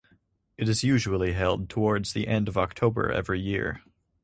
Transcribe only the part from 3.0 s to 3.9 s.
every year.